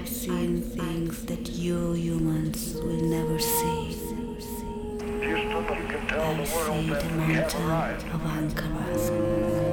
[0.00, 3.98] I've seen things that you humans will never see.
[6.10, 7.70] I've seen the mountain
[8.10, 9.69] of Ankara.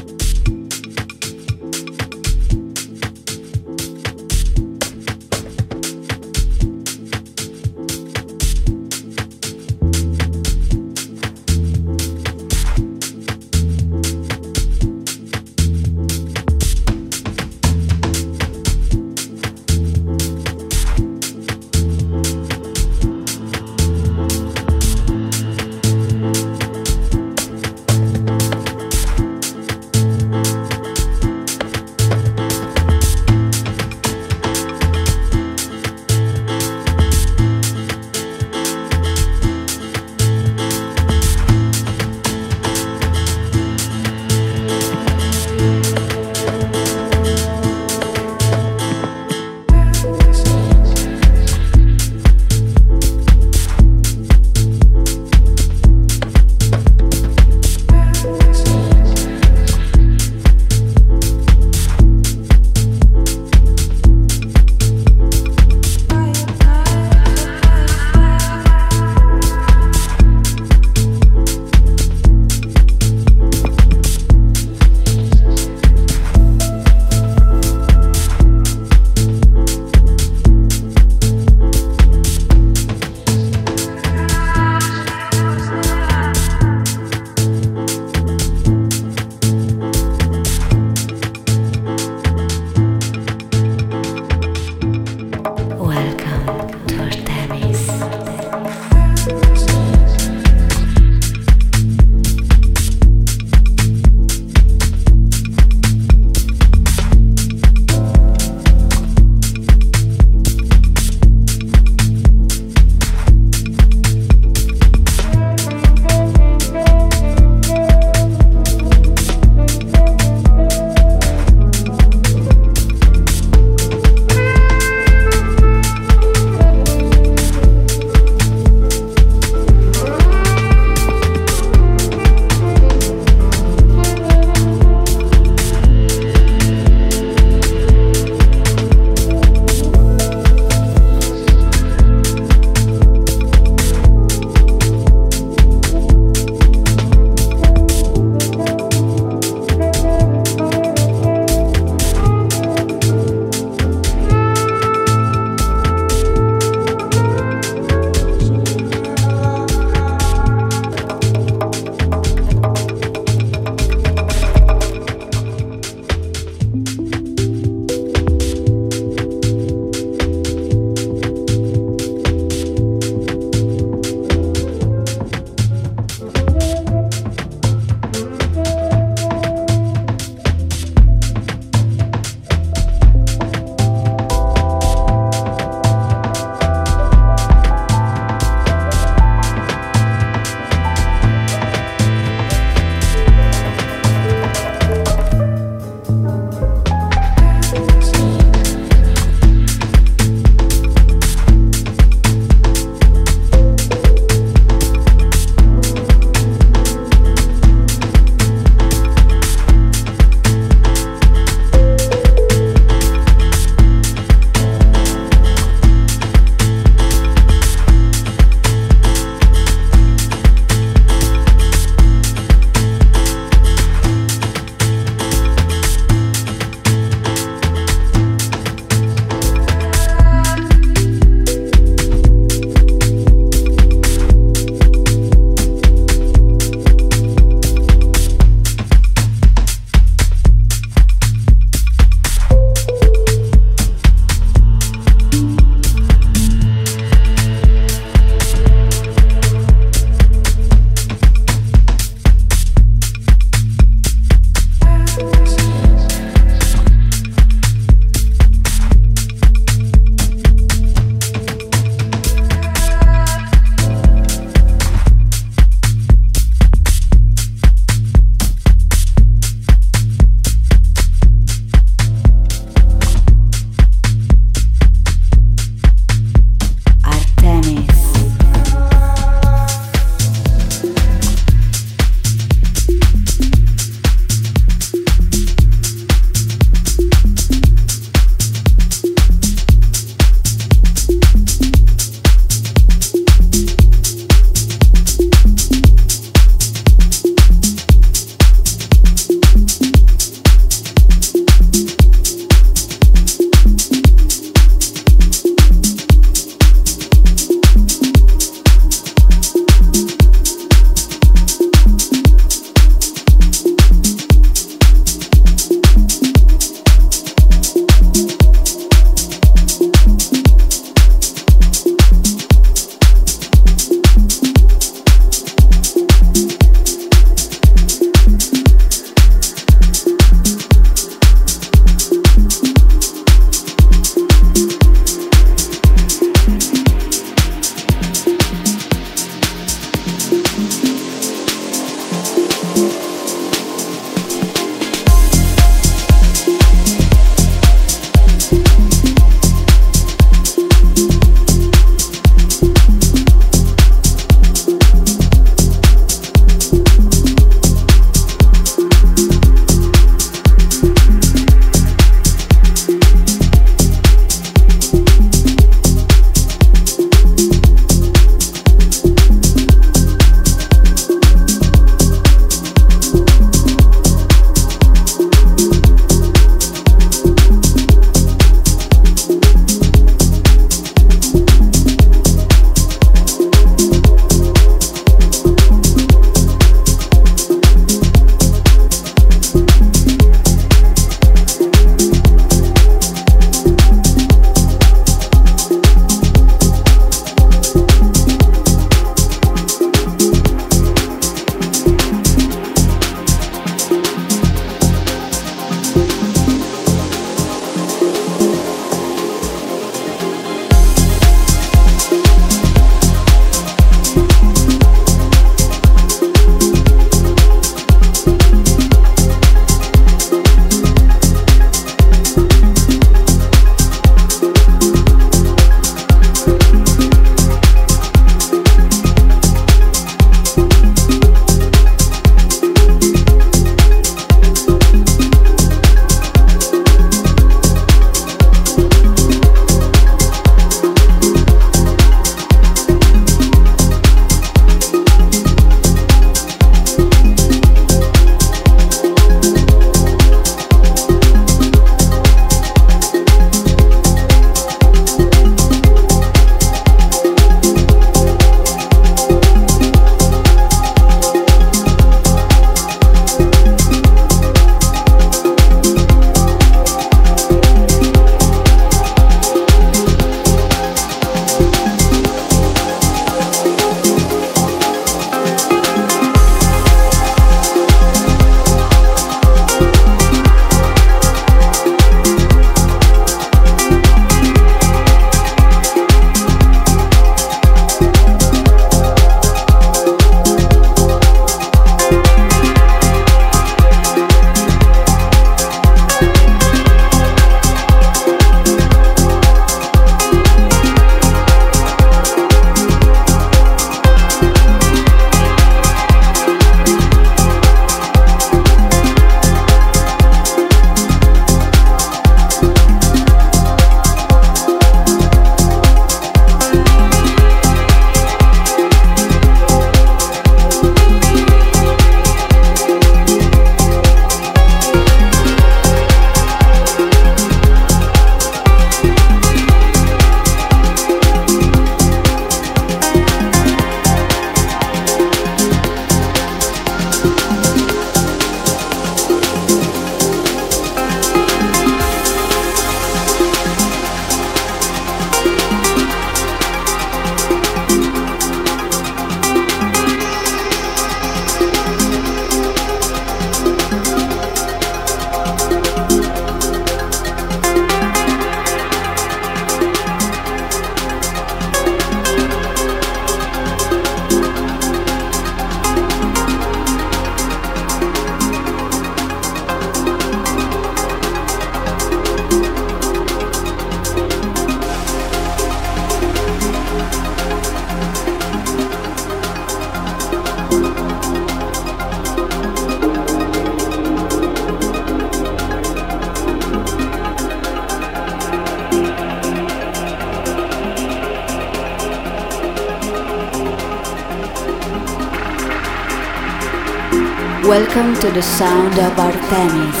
[597.94, 600.00] Welcome to the sound of Artemis.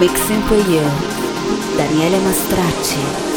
[0.00, 0.82] Mixing for you,
[1.78, 3.35] Daniele Mastracci.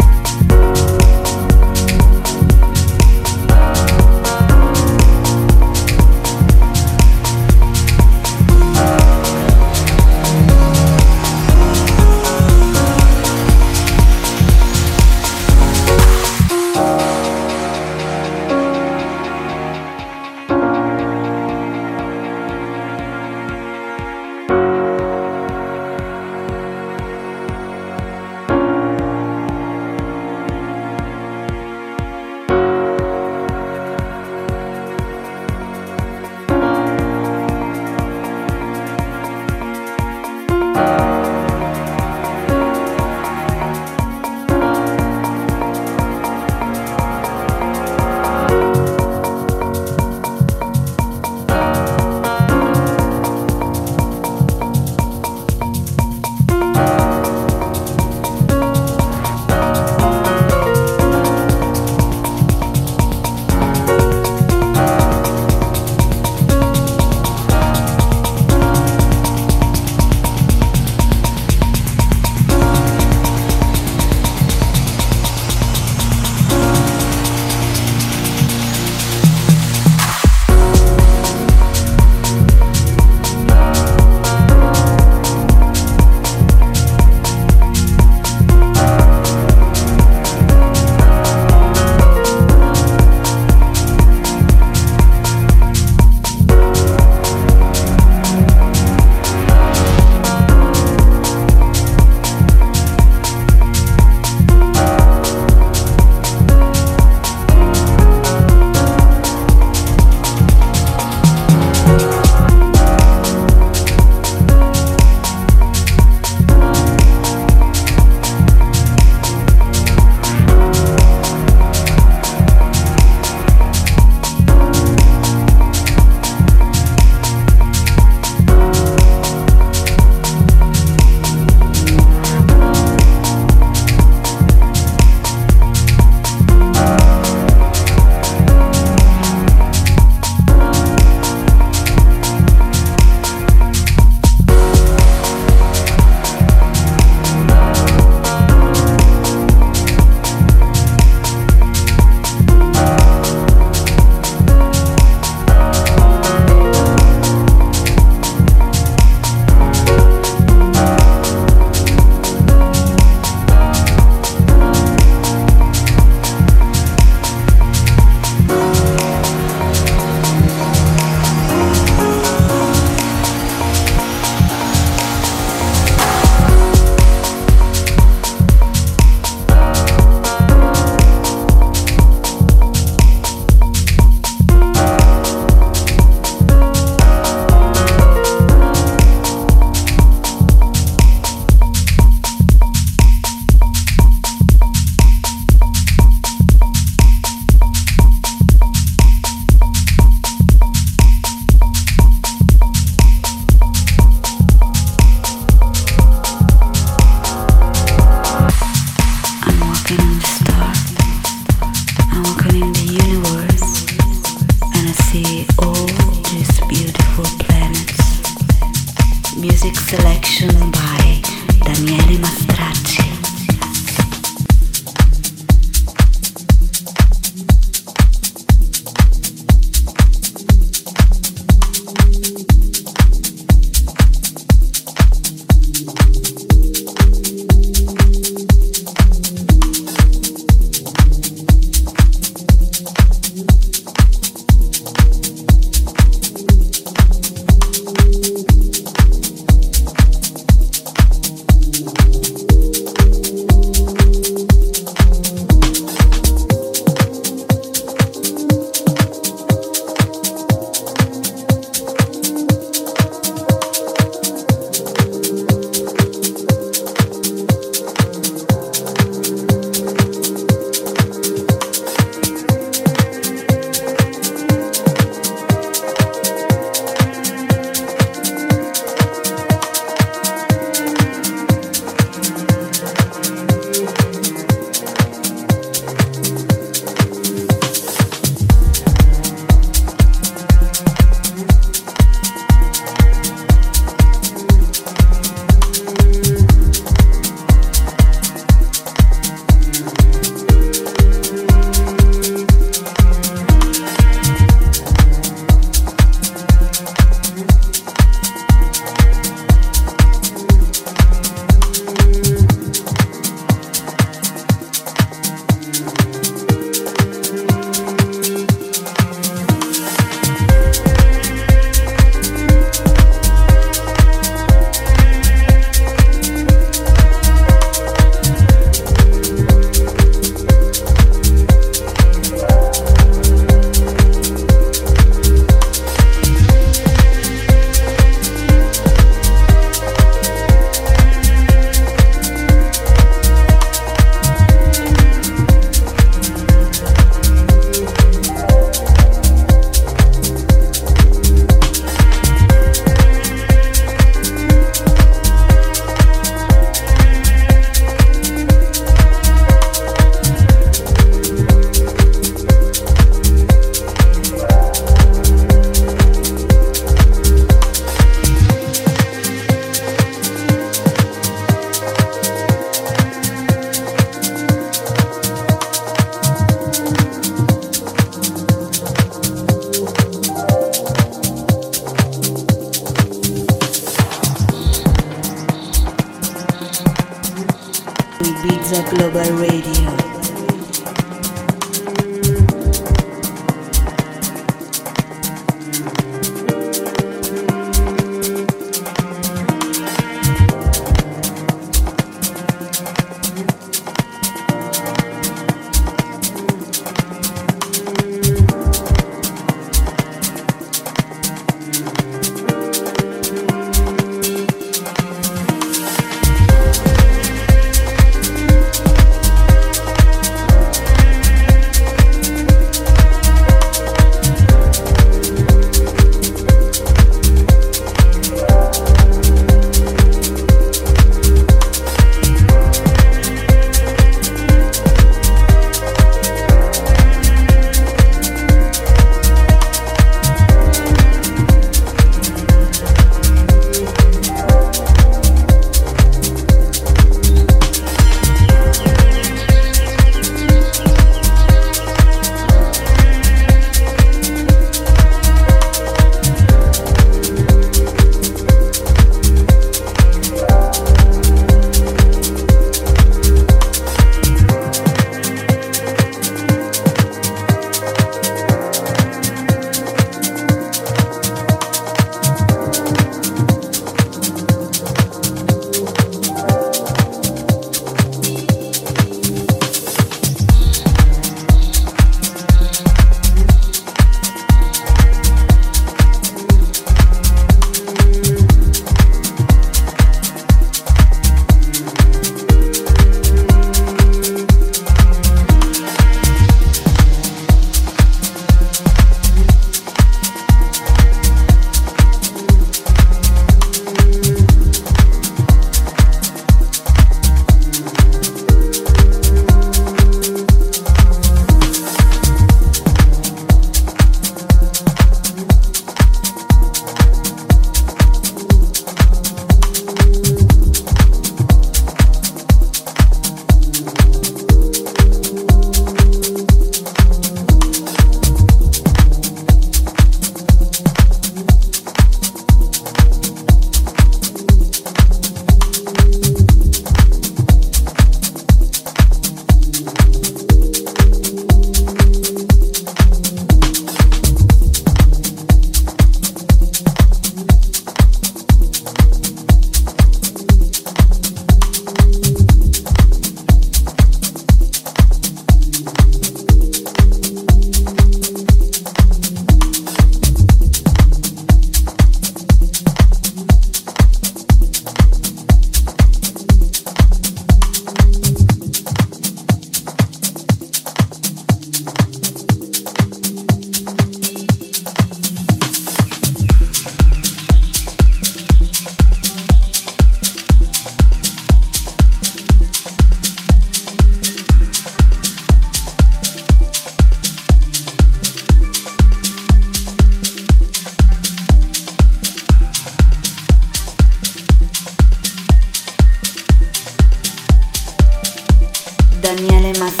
[599.33, 600.00] Daniele Massa.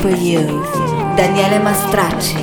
[0.00, 0.40] For you,
[1.14, 2.39] Daniele Mastracci.